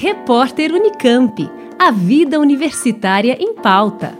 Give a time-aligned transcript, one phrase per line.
[0.00, 1.50] Repórter Unicamp.
[1.76, 4.16] A vida universitária em pauta.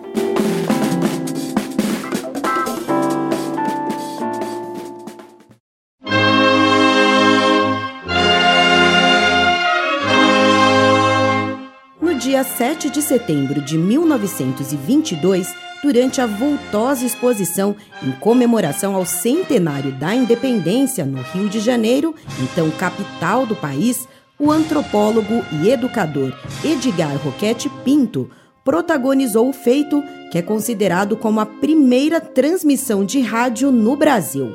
[12.03, 19.93] No dia 7 de setembro de 1922, durante a vultosa exposição em comemoração ao centenário
[19.93, 24.09] da independência no Rio de Janeiro, então capital do país,
[24.39, 26.33] o antropólogo e educador
[26.65, 28.31] Edgar Roquete Pinto
[28.65, 34.53] protagonizou o feito que é considerado como a primeira transmissão de rádio no Brasil.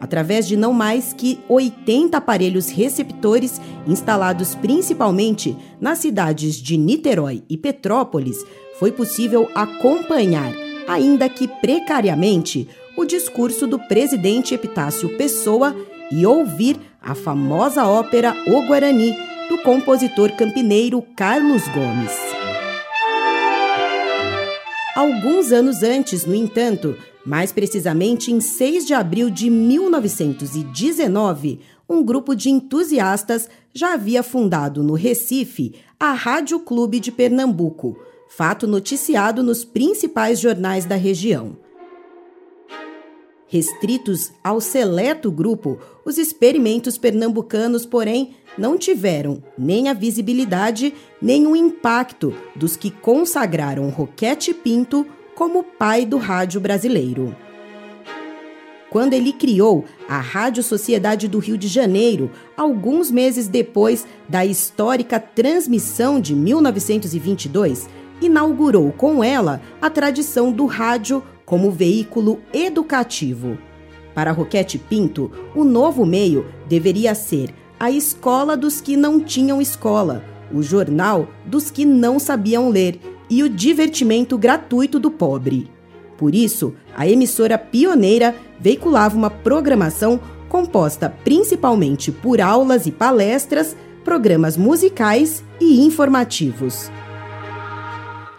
[0.00, 7.56] Através de não mais que 80 aparelhos receptores instalados principalmente nas cidades de Niterói e
[7.56, 8.44] Petrópolis,
[8.78, 10.52] foi possível acompanhar,
[10.88, 15.76] ainda que precariamente, o discurso do presidente Epitácio Pessoa
[16.10, 19.14] e ouvir a famosa ópera O Guarani,
[19.48, 22.12] do compositor campineiro Carlos Gomes.
[24.94, 32.34] Alguns anos antes, no entanto, mais precisamente em 6 de abril de 1919, um grupo
[32.34, 37.96] de entusiastas já havia fundado no Recife a Rádio Clube de Pernambuco,
[38.28, 41.56] fato noticiado nos principais jornais da região.
[43.48, 51.56] Restritos ao seleto grupo, os experimentos pernambucanos, porém, não tiveram nem a visibilidade nem o
[51.56, 57.34] impacto dos que consagraram Roquete Pinto como pai do rádio brasileiro.
[58.90, 65.20] Quando ele criou a Rádio Sociedade do Rio de Janeiro, alguns meses depois da histórica
[65.20, 67.88] transmissão de 1922,
[68.20, 73.56] inaugurou com ela a tradição do rádio como veículo educativo.
[74.14, 80.22] Para Roquete Pinto, o novo meio deveria ser a escola dos que não tinham escola,
[80.52, 85.70] o jornal dos que não sabiam ler e o divertimento gratuito do pobre.
[86.18, 90.20] Por isso, a emissora pioneira veiculava uma programação
[90.50, 96.90] composta principalmente por aulas e palestras, programas musicais e informativos.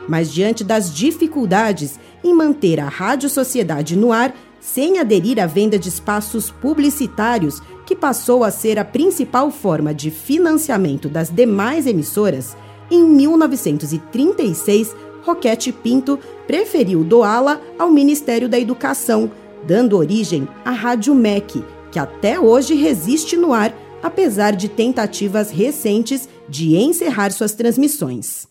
[0.09, 5.77] Mas diante das dificuldades em manter a Rádio Sociedade no ar, sem aderir à venda
[5.77, 12.57] de espaços publicitários, que passou a ser a principal forma de financiamento das demais emissoras,
[12.89, 16.17] em 1936, Roquete Pinto
[16.47, 19.31] preferiu doá-la ao Ministério da Educação,
[19.67, 23.71] dando origem à Rádio MEC, que até hoje resiste no ar,
[24.01, 28.49] apesar de tentativas recentes de encerrar suas transmissões.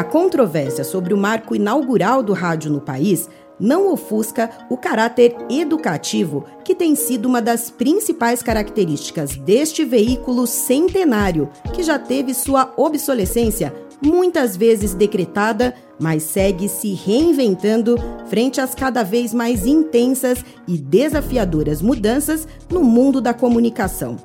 [0.00, 3.28] A controvérsia sobre o marco inaugural do rádio no país
[3.60, 11.50] não ofusca o caráter educativo que tem sido uma das principais características deste veículo centenário,
[11.74, 17.96] que já teve sua obsolescência muitas vezes decretada, mas segue se reinventando
[18.26, 24.16] frente às cada vez mais intensas e desafiadoras mudanças no mundo da comunicação.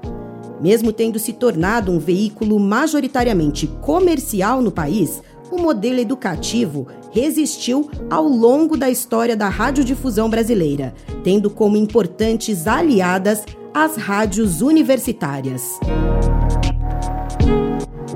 [0.61, 5.21] Mesmo tendo se tornado um veículo majoritariamente comercial no país,
[5.55, 10.93] o modelo educativo resistiu ao longo da história da radiodifusão brasileira,
[11.23, 15.79] tendo como importantes aliadas as rádios universitárias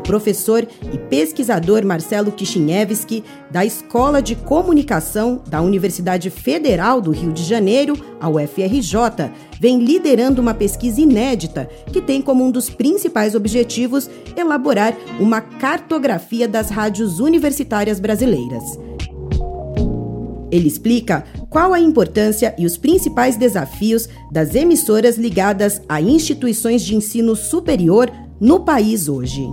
[0.10, 7.44] professor e pesquisador Marcelo Kishinevski, da Escola de Comunicação da Universidade Federal do Rio de
[7.44, 14.10] Janeiro, a UFRJ, vem liderando uma pesquisa inédita que tem como um dos principais objetivos
[14.36, 18.64] elaborar uma cartografia das rádios universitárias brasileiras.
[20.52, 26.96] Ele explica qual a importância e os principais desafios das emissoras ligadas a instituições de
[26.96, 29.48] ensino superior no país hoje.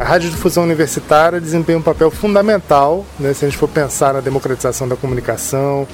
[0.00, 4.88] A radiodifusão universitária desempenha um papel fundamental, né, se a gente for pensar na democratização
[4.88, 5.86] da comunicação,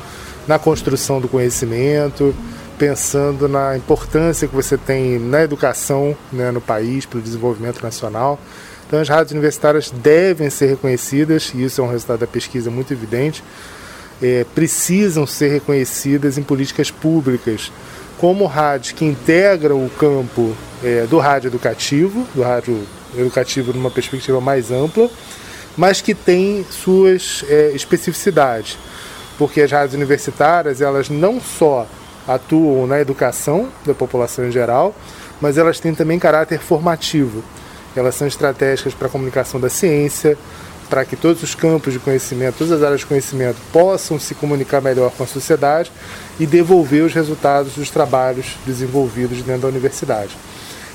[0.49, 2.35] na construção do conhecimento,
[2.79, 8.39] pensando na importância que você tem na educação né, no país, para o desenvolvimento nacional.
[8.87, 12.93] Então, as rádios universitárias devem ser reconhecidas, e isso é um resultado da pesquisa muito
[12.95, 13.45] evidente,
[14.23, 17.71] é, precisam ser reconhecidas em políticas públicas,
[18.19, 22.83] como rádios que integram o campo é, do rádio educativo, do rádio
[23.17, 25.11] educativo numa perspectiva mais ampla,
[25.77, 28.79] mas que tem suas é, especificidades,
[29.39, 31.87] porque as rádios universitárias elas não só
[32.27, 34.95] atuam na educação da população em geral,
[35.41, 37.43] mas elas têm também caráter formativo.
[37.97, 40.39] Elas são estratégicas para a comunicação da ciência,
[40.89, 44.81] para que todos os campos de conhecimento, todas as áreas de conhecimento possam se comunicar
[44.81, 45.91] melhor com a sociedade
[46.39, 50.37] e devolver os resultados dos trabalhos desenvolvidos dentro da universidade.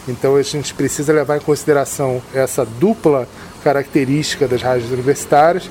[0.07, 3.27] Então a gente precisa levar em consideração essa dupla
[3.63, 5.69] característica das rádios universitárias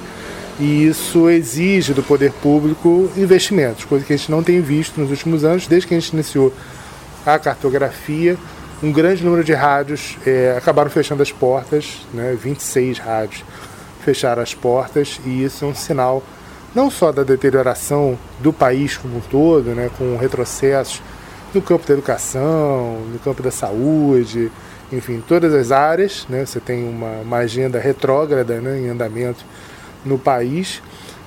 [0.59, 5.11] e isso exige do poder público investimentos, coisa que a gente não tem visto nos
[5.11, 6.53] últimos anos, desde que a gente iniciou
[7.27, 8.37] a cartografia.
[8.83, 13.45] Um grande número de rádios é, acabaram fechando as portas, né, 26 rádios
[14.05, 16.23] fecharam as portas, e isso é um sinal
[16.75, 21.01] não só da deterioração do país como um todo, né, com retrocessos
[21.55, 24.51] no campo da educação, no campo da saúde,
[24.93, 26.27] enfim, todas as áreas.
[26.29, 29.45] Né, você tem uma, uma agenda retrógrada né, em andamento
[30.05, 30.83] no país,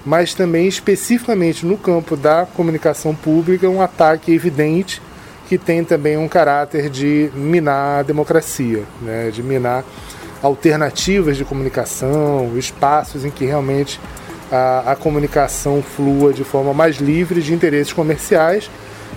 [0.06, 5.02] mas também especificamente no campo da comunicação pública, um ataque evidente
[5.48, 9.84] que tem também um caráter de minar a democracia, né, de minar
[10.44, 14.00] alternativas de comunicação, espaços em que realmente
[14.52, 18.70] a, a, comunicação flua de forma mais livre de interesses comerciais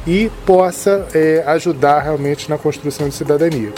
[0.07, 3.73] e possa é, ajudar realmente na construção de cidadania.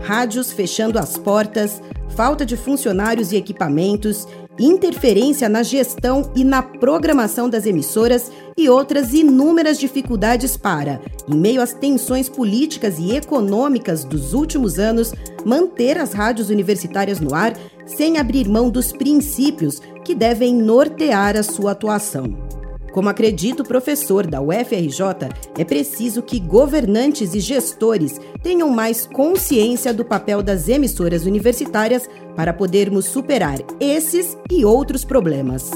[0.00, 1.80] Rádios fechando as portas,
[2.14, 4.26] falta de funcionários e equipamentos,
[4.58, 11.62] interferência na gestão e na programação das emissoras e outras inúmeras dificuldades para, em meio
[11.62, 15.14] às tensões políticas e econômicas dos últimos anos,
[15.44, 17.54] manter as rádios universitárias no ar
[17.86, 22.61] sem abrir mão dos princípios que devem nortear a sua atuação.
[22.92, 29.94] Como acredita o professor da UFRJ, é preciso que governantes e gestores tenham mais consciência
[29.94, 32.06] do papel das emissoras universitárias
[32.36, 35.70] para podermos superar esses e outros problemas.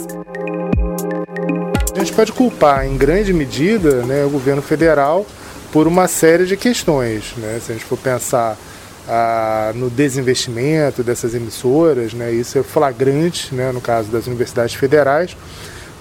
[1.94, 5.24] A gente pode culpar em grande medida né, o governo federal
[5.72, 7.32] por uma série de questões.
[7.38, 7.58] Né?
[7.64, 8.58] Se a gente for pensar
[9.08, 15.34] ah, no desinvestimento dessas emissoras, né, isso é flagrante né, no caso das universidades federais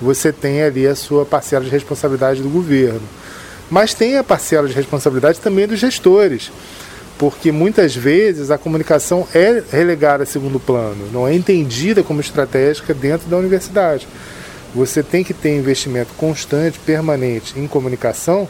[0.02, 3.02] você tem ali a sua parcela de responsabilidade do governo.
[3.70, 6.52] Mas tem a parcela de responsabilidade também dos gestores,
[7.18, 12.94] porque muitas vezes a comunicação é relegada a segundo plano, não é entendida como estratégica
[12.94, 14.08] dentro da universidade.
[14.76, 18.48] Você tem que ter investimento constante, permanente em comunicação,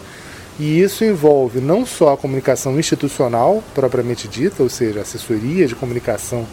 [0.59, 6.47] e isso envolve não só a comunicação institucional propriamente dita, ou seja, assessoria de comunicação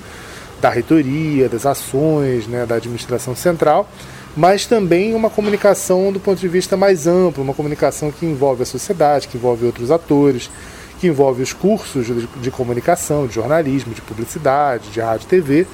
[0.60, 3.88] da reitoria, das ações, né, da administração central,
[4.36, 8.66] mas também uma comunicação do ponto de vista mais amplo, uma comunicação que envolve a
[8.66, 10.50] sociedade, que envolve outros atores,
[10.98, 15.66] que envolve os cursos de, de comunicação, de jornalismo, de publicidade, de rádio e TV,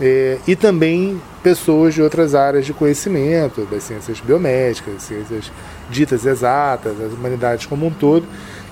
[0.00, 5.52] é, e também pessoas de outras áreas de conhecimento, das ciências biomédicas, ciências
[5.88, 8.26] ditas exatas, das humanidades como um todo,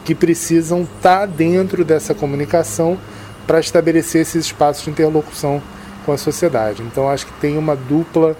[0.04, 2.98] que precisam estar dentro dessa comunicação
[3.46, 5.62] para estabelecer esses espaços de interlocução
[6.04, 6.82] com a sociedade.
[6.82, 8.36] Então acho que tem uma dupla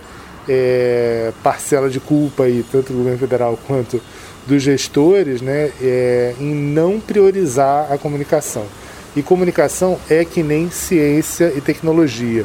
[0.48, 4.00] é, parcela de culpa aí, tanto do governo federal quanto
[4.46, 8.66] dos gestores, né, é, em não priorizar a comunicação.
[9.14, 12.44] E comunicação é que nem ciência e tecnologia.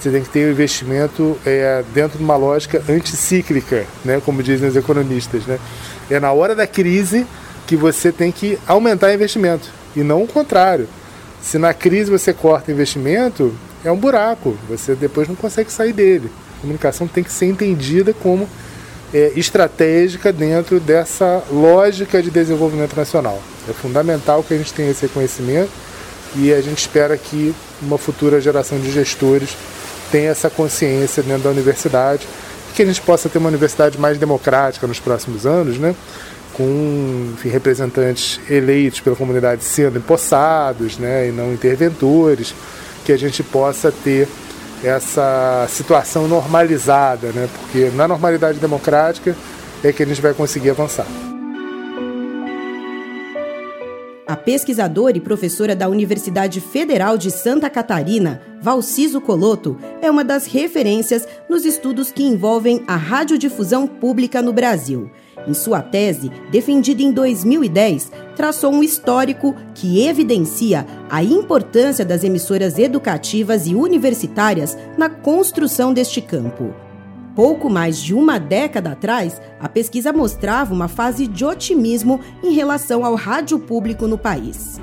[0.00, 4.68] Você tem que ter um investimento é, dentro de uma lógica anticíclica, né, como dizem
[4.68, 5.44] os economistas.
[5.46, 5.58] Né?
[6.10, 7.26] É na hora da crise
[7.66, 10.88] que você tem que aumentar investimento e não o contrário.
[11.42, 13.54] Se na crise você corta investimento,
[13.84, 16.30] é um buraco, você depois não consegue sair dele.
[16.60, 18.48] Comunicação tem que ser entendida como
[19.12, 23.40] é, estratégica dentro dessa lógica de desenvolvimento nacional.
[23.68, 25.70] É fundamental que a gente tenha esse reconhecimento
[26.36, 29.56] e a gente espera que uma futura geração de gestores
[30.10, 32.26] tenha essa consciência dentro da universidade
[32.70, 35.94] e que a gente possa ter uma universidade mais democrática nos próximos anos, né?
[36.52, 41.28] com enfim, representantes eleitos pela comunidade sendo empossados né?
[41.28, 42.54] e não interventores,
[43.04, 44.28] que a gente possa ter
[44.82, 47.48] essa situação normalizada, né?
[47.58, 49.36] porque na normalidade democrática
[49.82, 51.06] é que a gente vai conseguir avançar.
[54.28, 60.44] A pesquisadora e professora da Universidade Federal de Santa Catarina, Valciso Coloto, é uma das
[60.44, 65.10] referências nos estudos que envolvem a radiodifusão pública no Brasil.
[65.46, 72.78] Em sua tese, defendida em 2010, traçou um histórico que evidencia a importância das emissoras
[72.78, 76.74] educativas e universitárias na construção deste campo.
[77.38, 83.04] Pouco mais de uma década atrás, a pesquisa mostrava uma fase de otimismo em relação
[83.04, 84.80] ao rádio público no país.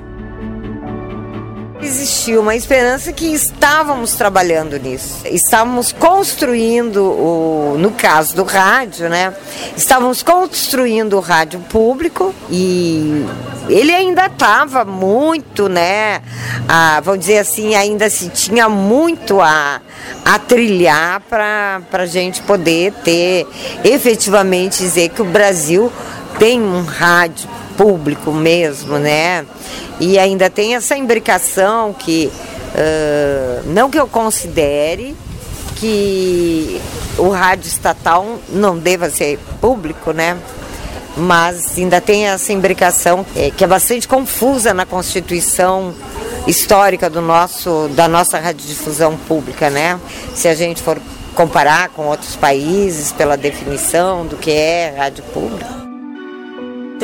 [1.86, 5.22] Existia uma esperança que estávamos trabalhando nisso.
[5.26, 9.32] Estávamos construindo, o, no caso do rádio, né?
[9.78, 13.24] Estávamos construindo o rádio público e
[13.70, 16.24] ele ainda estava muito, né?
[16.68, 19.80] A, vamos dizer assim, ainda se tinha muito a,
[20.26, 23.46] a trilhar para a gente poder ter
[23.84, 25.92] efetivamente dizer que o Brasil
[26.40, 29.46] tem um rádio público mesmo, né?
[30.00, 32.32] E ainda tem essa imbricação que,
[32.74, 35.16] uh, não que eu considere
[35.76, 36.82] que
[37.18, 40.38] o rádio estatal não deva ser público, né?
[41.18, 45.94] Mas ainda tem essa imbricação é, que é bastante confusa na Constituição
[46.46, 50.00] histórica do nosso, da nossa radiodifusão pública, né?
[50.34, 51.00] Se a gente for
[51.34, 55.85] comparar com outros países pela definição do que é rádio pública.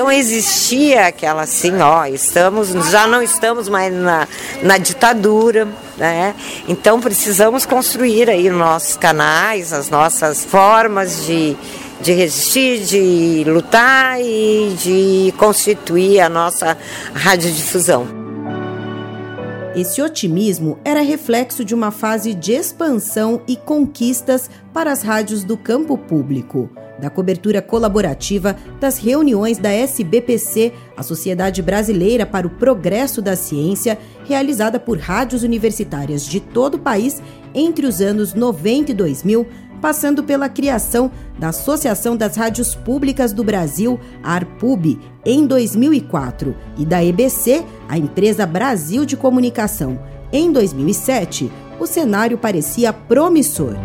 [0.01, 4.27] Então existia aquela assim, ó, estamos, já não estamos mais na,
[4.63, 6.33] na ditadura, né?
[6.67, 11.55] Então precisamos construir aí nossos canais, as nossas formas de,
[12.01, 16.75] de resistir, de lutar e de constituir a nossa
[17.13, 18.07] radiodifusão.
[19.75, 25.55] Esse otimismo era reflexo de uma fase de expansão e conquistas para as rádios do
[25.55, 33.21] campo público da cobertura colaborativa das reuniões da SBPC, a Sociedade Brasileira para o Progresso
[33.21, 37.21] da Ciência, realizada por rádios universitárias de todo o país
[37.53, 39.47] entre os anos 90 e 2000,
[39.81, 47.03] passando pela criação da Associação das Rádios Públicas do Brasil, ARPUB, em 2004, e da
[47.03, 49.99] EBC, a Empresa Brasil de Comunicação.
[50.31, 53.75] Em 2007, o cenário parecia promissor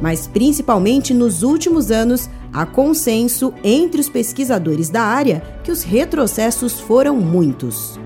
[0.00, 6.80] mas principalmente nos últimos anos há consenso entre os pesquisadores da área que os retrocessos
[6.80, 7.98] foram muitos.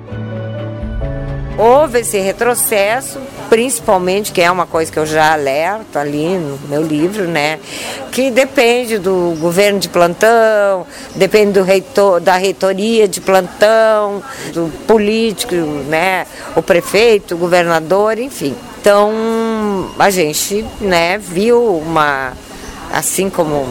[1.59, 3.20] Houve esse retrocesso,
[3.50, 7.61] principalmente, que é uma coisa que eu já alerto ali no meu livro, né?
[8.11, 14.23] Que depende do governo de plantão, depende do reitor, da reitoria de plantão,
[14.54, 16.26] do político, né?
[16.56, 18.54] O prefeito, o governador, enfim.
[18.80, 19.12] Então,
[19.99, 22.32] a gente né, viu uma,
[22.92, 23.66] assim como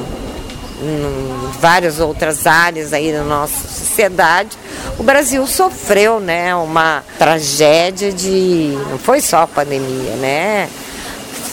[0.81, 4.57] em várias outras áreas aí da nossa sociedade,
[4.97, 8.77] o Brasil sofreu né, uma tragédia de.
[8.89, 10.69] não foi só a pandemia, né?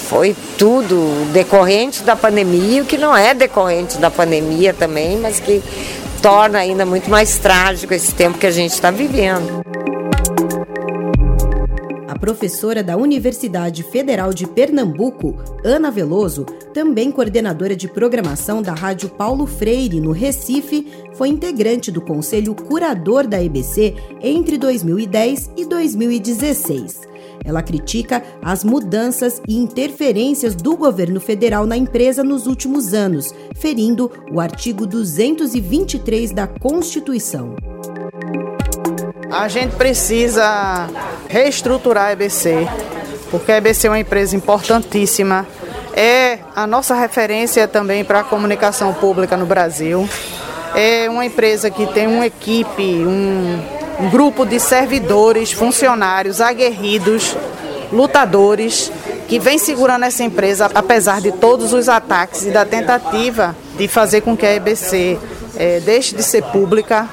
[0.09, 5.61] Foi tudo decorrente da pandemia, o que não é decorrente da pandemia também, mas que
[6.23, 9.65] torna ainda muito mais trágico esse tempo que a gente está vivendo
[12.27, 19.47] professora da Universidade Federal de Pernambuco, Ana Veloso, também coordenadora de programação da Rádio Paulo
[19.47, 27.03] Freire, no Recife, foi integrante do Conselho Curador da EBC entre 2010 e 2016.
[27.45, 34.11] Ela critica as mudanças e interferências do governo federal na empresa nos últimos anos, ferindo
[34.33, 37.55] o artigo 223 da Constituição.
[39.39, 40.89] A gente precisa
[41.29, 42.67] reestruturar a EBC,
[43.31, 45.47] porque a EBC é uma empresa importantíssima,
[45.93, 50.09] é a nossa referência também para a comunicação pública no Brasil.
[50.75, 57.37] É uma empresa que tem uma equipe, um, grupo de servidores, funcionários aguerridos,
[57.93, 58.91] lutadores,
[59.29, 64.23] que vem segurando essa empresa apesar de todos os ataques e da tentativa de fazer
[64.23, 65.19] com que a EBC
[65.57, 67.09] é, deixe de ser pública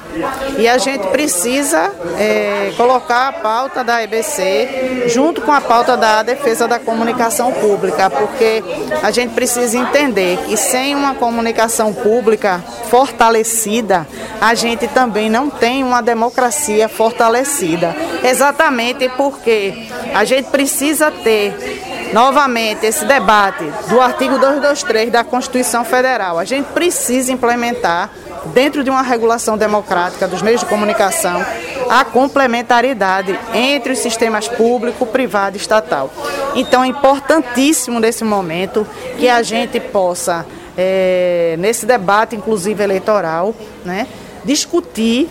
[0.58, 6.22] e a gente precisa é, colocar a pauta da EBC junto com a pauta da
[6.22, 8.62] defesa da comunicação pública, porque
[9.02, 14.06] a gente precisa entender que sem uma comunicação pública fortalecida,
[14.40, 17.94] a gente também não tem uma democracia fortalecida.
[18.22, 21.54] Exatamente porque a gente precisa ter
[22.12, 26.38] novamente esse debate do artigo 223 da Constituição Federal.
[26.38, 28.10] A gente precisa implementar
[28.52, 31.44] dentro de uma regulação democrática dos meios de comunicação,
[31.88, 36.10] a complementariedade entre os sistemas público, privado e estatal.
[36.54, 38.86] Então é importantíssimo nesse momento
[39.18, 40.46] que a gente possa,
[40.76, 44.06] é, nesse debate, inclusive eleitoral, né,
[44.44, 45.28] discutir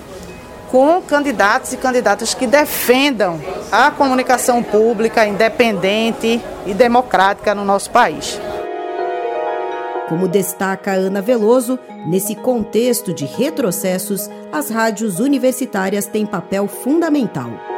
[0.71, 3.39] com candidatos e candidatas que defendam
[3.71, 8.39] a comunicação pública independente e democrática no nosso país.
[10.13, 17.72] Como destaca Ana Veloso, nesse contexto de retrocessos, as rádios universitárias têm papel fundamental.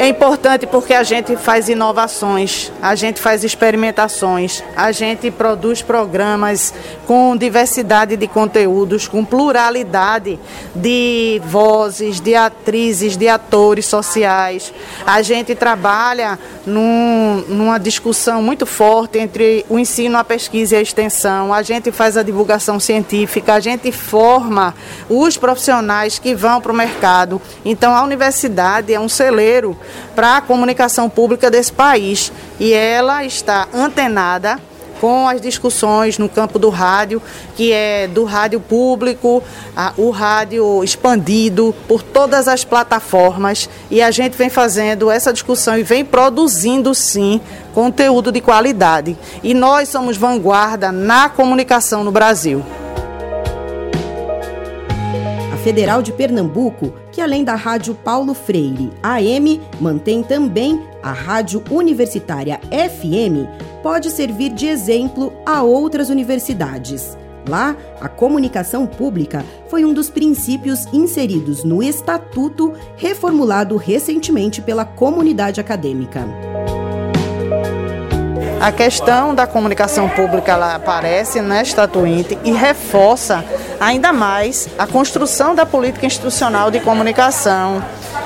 [0.00, 6.72] É importante porque a gente faz inovações, a gente faz experimentações, a gente produz programas
[7.06, 10.40] com diversidade de conteúdos, com pluralidade
[10.74, 14.72] de vozes, de atrizes, de atores sociais.
[15.04, 20.80] A gente trabalha num, numa discussão muito forte entre o ensino, a pesquisa e a
[20.80, 21.52] extensão.
[21.52, 24.74] A gente faz a divulgação científica, a gente forma
[25.10, 27.38] os profissionais que vão para o mercado.
[27.66, 29.76] Então, a universidade é um celeiro
[30.14, 34.58] para a comunicação pública desse país e ela está antenada
[35.00, 37.22] com as discussões no campo do rádio,
[37.56, 39.42] que é do rádio público,
[39.74, 45.78] a, o rádio expandido por todas as plataformas, e a gente vem fazendo essa discussão
[45.78, 47.40] e vem produzindo sim
[47.72, 49.16] conteúdo de qualidade.
[49.42, 52.62] E nós somos vanguarda na comunicação no Brasil.
[55.62, 62.58] Federal de Pernambuco, que além da Rádio Paulo Freire AM, mantém também a Rádio Universitária
[62.70, 63.46] FM,
[63.82, 67.16] pode servir de exemplo a outras universidades.
[67.46, 75.60] Lá, a comunicação pública foi um dos princípios inseridos no Estatuto, reformulado recentemente pela comunidade
[75.60, 76.26] acadêmica.
[78.60, 83.42] A questão da comunicação pública ela aparece na Estatuinte e reforça
[83.80, 87.82] ainda mais a construção da política institucional de comunicação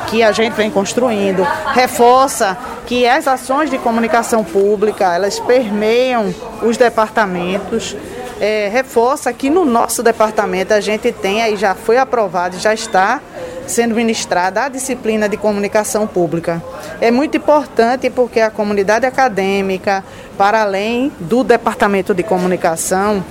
[0.09, 6.77] que a gente vem construindo, reforça que as ações de comunicação pública elas permeiam os
[6.77, 7.97] departamentos,
[8.41, 13.21] é, reforça que no nosso departamento a gente tem aí já foi aprovado, já está
[13.67, 16.63] sendo ministrada a disciplina de comunicação pública.
[17.01, 20.05] É muito importante porque a comunidade acadêmica,
[20.37, 23.25] para além do departamento de comunicação,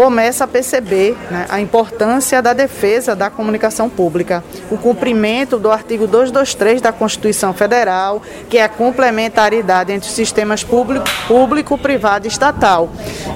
[0.00, 6.06] começa a perceber né, a importância da defesa da comunicação pública, o cumprimento do artigo
[6.06, 12.28] 223 da Constituição Federal, que é a complementaridade entre os sistemas público, público privado e
[12.28, 12.88] estatal.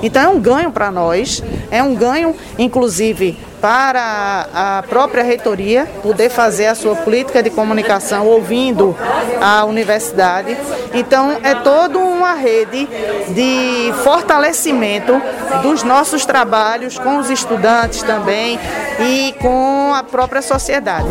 [0.03, 6.31] Então é um ganho para nós, é um ganho, inclusive, para a própria reitoria poder
[6.31, 8.97] fazer a sua política de comunicação ouvindo
[9.41, 10.57] a universidade.
[10.93, 12.89] Então, é toda uma rede
[13.31, 15.21] de fortalecimento
[15.63, 18.59] dos nossos trabalhos com os estudantes também
[19.01, 21.09] e com a própria sociedade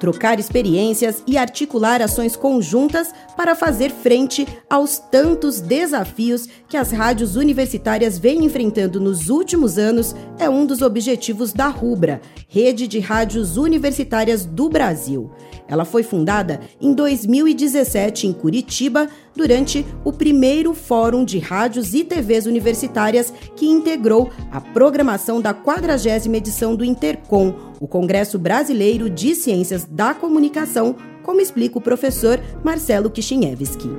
[0.00, 7.36] trocar experiências e articular ações conjuntas para fazer frente aos tantos desafios que as rádios
[7.36, 13.58] universitárias vêm enfrentando nos últimos anos é um dos objetivos da Rubra, Rede de Rádios
[13.58, 15.30] Universitárias do Brasil.
[15.68, 22.46] Ela foi fundada em 2017 em Curitiba, durante o primeiro Fórum de Rádios e TVs
[22.46, 29.84] Universitárias que integrou a programação da 40 edição do Intercom, o Congresso Brasileiro de Ciências
[29.84, 33.90] da Comunicação, como explica o professor Marcelo Kishinevski.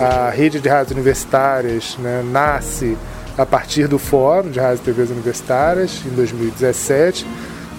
[0.00, 2.96] A rede de rádios universitárias né, nasce
[3.36, 7.26] a partir do Fórum de Rádios e TVs Universitárias, em 2017,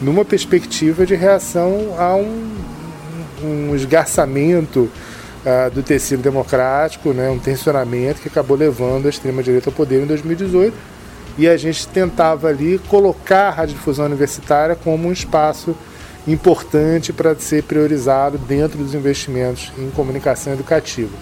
[0.01, 2.55] numa perspectiva de reação a um,
[3.43, 4.89] um esgarçamento
[5.47, 10.05] uh, do tecido democrático, né, um tensionamento que acabou levando a extrema-direita ao poder em
[10.05, 10.75] 2018.
[11.37, 15.75] E a gente tentava ali colocar a radiodifusão universitária como um espaço
[16.27, 21.15] importante para ser priorizado dentro dos investimentos em comunicação educativa.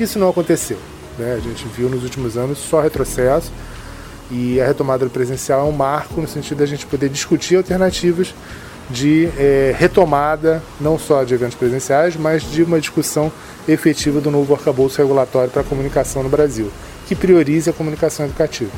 [0.00, 0.78] Isso não aconteceu.
[1.18, 1.34] Né?
[1.34, 3.52] A gente viu nos últimos anos só retrocesso
[4.30, 8.32] e a retomada do presencial é um marco no sentido da gente poder discutir alternativas
[8.88, 13.32] de é, retomada, não só de eventos presenciais, mas de uma discussão
[13.68, 16.70] efetiva do novo arcabouço regulatório para a comunicação no Brasil,
[17.06, 18.70] que priorize a comunicação educativa.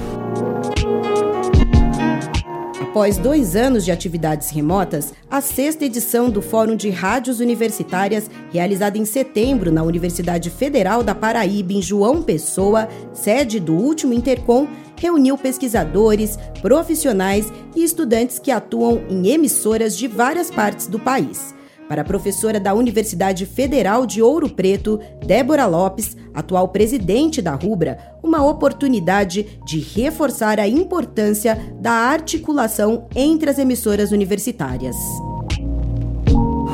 [2.88, 8.96] Após dois anos de atividades remotas, a sexta edição do Fórum de Rádios Universitárias, realizada
[8.96, 15.36] em setembro na Universidade Federal da Paraíba, em João Pessoa, sede do último Intercom, reuniu
[15.36, 21.54] pesquisadores, profissionais e estudantes que atuam em emissoras de várias partes do país.
[21.88, 27.98] Para a professora da Universidade Federal de Ouro Preto, Débora Lopes, atual presidente da Rubra,
[28.22, 34.96] uma oportunidade de reforçar a importância da articulação entre as emissoras universitárias.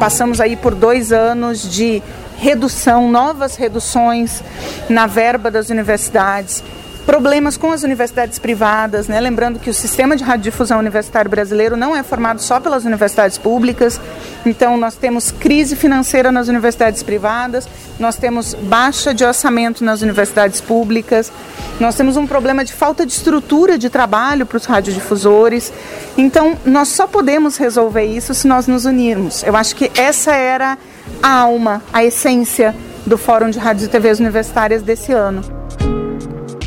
[0.01, 2.03] Passamos aí por dois anos de
[2.37, 4.43] redução, novas reduções
[4.91, 6.65] na verba das universidades,
[7.05, 9.21] problemas com as universidades privadas, né?
[9.21, 14.01] lembrando que o sistema de radiodifusão universitário brasileiro não é formado só pelas universidades públicas,
[14.45, 20.61] então nós temos crise financeira nas universidades privadas, nós temos baixa de orçamento nas universidades
[20.61, 21.31] públicas,
[21.79, 25.73] nós temos um problema de falta de estrutura de trabalho para os radiodifusores,
[26.17, 29.43] então nós só podemos resolver isso se nós nos unirmos.
[29.43, 30.79] Eu acho que essa era
[31.23, 32.75] a alma, a essência
[33.07, 35.64] do Fórum de Rádios e TVs Universitárias desse ano.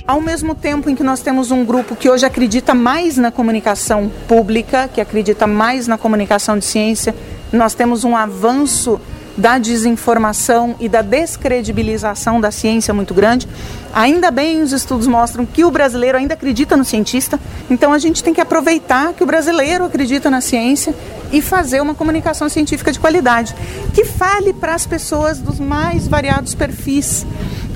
[0.07, 4.09] Ao mesmo tempo em que nós temos um grupo que hoje acredita mais na comunicação
[4.25, 7.13] pública, que acredita mais na comunicação de ciência,
[7.51, 9.01] nós temos um avanço
[9.35, 13.49] da desinformação e da descredibilização da ciência muito grande.
[13.93, 17.37] Ainda bem, os estudos mostram que o brasileiro ainda acredita no cientista,
[17.69, 20.95] então a gente tem que aproveitar que o brasileiro acredita na ciência
[21.33, 23.53] e fazer uma comunicação científica de qualidade,
[23.93, 27.25] que fale para as pessoas dos mais variados perfis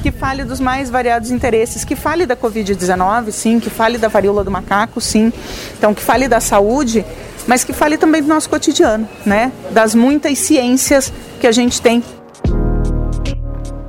[0.02, 4.44] que fale dos mais variados interesses, que fale da Covid-19, sim, que fale da varíola
[4.44, 5.32] do macaco, sim,
[5.78, 7.06] então que fale da saúde,
[7.48, 9.52] mas que fale também do nosso cotidiano, né?
[9.72, 12.04] Das muitas ciências que a gente tem.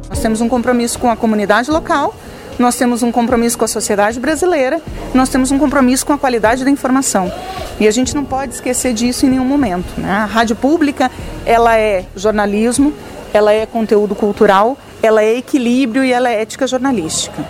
[0.09, 2.15] Nós temos um compromisso com a comunidade local,
[2.59, 4.81] nós temos um compromisso com a sociedade brasileira,
[5.15, 7.33] nós temos um compromisso com a qualidade da informação.
[7.81, 9.99] E a gente não pode esquecer disso em nenhum momento.
[9.99, 10.11] Né?
[10.11, 11.11] A rádio pública,
[11.45, 12.93] ela é jornalismo,
[13.33, 17.45] ela é conteúdo cultural, ela é equilíbrio e ela é ética jornalística.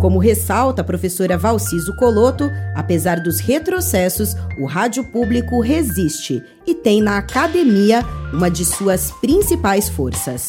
[0.00, 7.00] Como ressalta a professora Valciso Coloto, apesar dos retrocessos, o rádio público resiste e tem
[7.00, 8.02] na academia
[8.32, 10.48] uma de suas principais forças.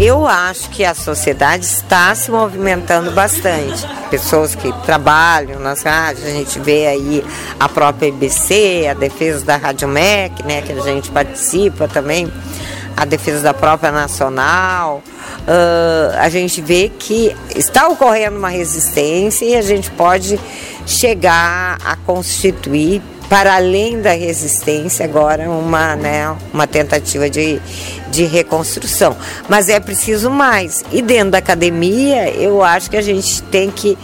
[0.00, 3.84] Eu acho que a sociedade está se movimentando bastante.
[4.08, 7.24] Pessoas que trabalham nas rádios, a gente vê aí
[7.58, 12.32] a própria IBC, a defesa da Rádio MEC, né, que a gente participa também,
[12.96, 15.02] a defesa da própria Nacional.
[15.40, 20.38] Uh, a gente vê que está ocorrendo uma resistência e a gente pode
[20.86, 27.60] chegar a constituir para além da resistência, agora uma, né, uma tentativa de,
[28.10, 29.16] de reconstrução.
[29.48, 30.82] Mas é preciso mais.
[30.90, 33.98] E dentro da academia, eu acho que a gente tem que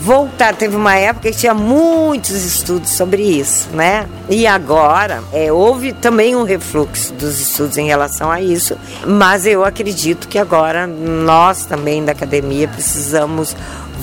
[0.00, 0.54] voltar.
[0.54, 4.08] Teve uma época que tinha muitos estudos sobre isso, né?
[4.28, 9.64] E agora é, houve também um refluxo dos estudos em relação a isso, mas eu
[9.64, 13.54] acredito que agora nós também da academia precisamos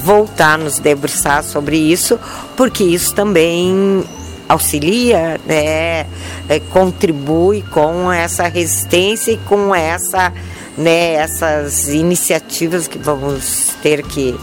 [0.04, 2.20] voltar a nos debruçar sobre isso,
[2.56, 4.04] porque isso também
[4.48, 6.06] auxilia, né,
[6.48, 10.32] é, contribui com essa resistência e com essa,
[10.78, 14.38] né, essas iniciativas que vamos ter que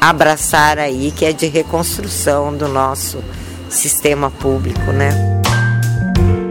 [0.00, 3.22] abraçar aí, que é de reconstrução do nosso
[3.68, 5.10] sistema público, né?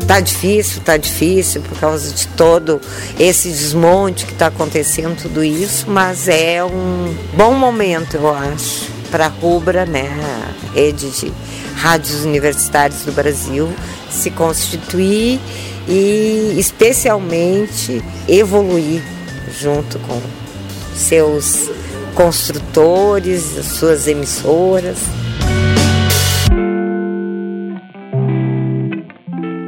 [0.08, 2.80] Tá difícil, tá difícil por causa de todo
[3.20, 9.26] esse desmonte que está acontecendo, tudo isso, mas é um bom momento, eu acho, para
[9.26, 11.32] a Rubra, né, a rede de
[11.76, 13.70] rádios universitários do Brasil
[14.10, 15.40] se constituir
[15.88, 19.02] e especialmente evoluir
[19.60, 20.22] junto com
[20.96, 21.70] seus
[22.14, 24.98] construtores, suas emissoras.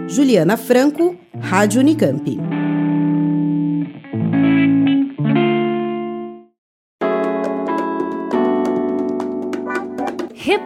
[0.07, 2.37] Juliana Franco, Rádio Unicamp.